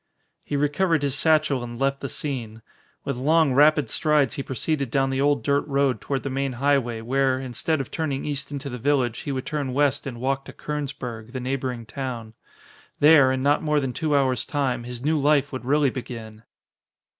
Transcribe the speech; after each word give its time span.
He 0.43 0.55
recovered 0.55 1.03
his 1.03 1.13
satchel 1.15 1.63
and 1.63 1.79
left 1.79 2.01
the 2.01 2.09
scene. 2.09 2.63
With 3.05 3.17
long, 3.17 3.53
rapid 3.53 3.87
strides 3.87 4.33
he 4.33 4.41
proceeded 4.41 4.89
down 4.89 5.11
the 5.11 5.21
old 5.21 5.43
dirt 5.43 5.63
road 5.67 6.01
toward 6.01 6.23
the 6.23 6.29
main 6.31 6.53
highway 6.53 7.01
where, 7.01 7.39
instead 7.39 7.79
of 7.79 7.91
turning 7.91 8.25
east 8.25 8.49
into 8.51 8.67
the 8.67 8.79
village, 8.79 9.19
he 9.19 9.31
would 9.31 9.45
turn 9.45 9.73
west 9.73 10.07
and 10.07 10.19
walk 10.19 10.45
to 10.45 10.53
Kernsburg, 10.53 11.33
the 11.33 11.39
neighboring 11.39 11.85
town. 11.85 12.33
There, 12.99 13.31
in 13.31 13.43
not 13.43 13.61
more 13.61 13.79
than 13.79 13.93
two 13.93 14.15
hours 14.17 14.43
time, 14.43 14.85
his 14.85 15.05
new 15.05 15.19
life 15.19 15.51
would 15.53 15.65
really 15.65 15.91
begin! 15.91 16.45